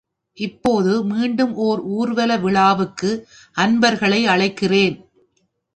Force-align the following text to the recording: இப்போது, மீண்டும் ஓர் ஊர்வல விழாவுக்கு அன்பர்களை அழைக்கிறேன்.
இப்போது, 0.37 1.03
மீண்டும் 1.03 1.53
ஓர் 1.55 1.81
ஊர்வல 1.81 2.37
விழாவுக்கு 2.37 3.27
அன்பர்களை 3.55 4.25
அழைக்கிறேன். 4.25 4.97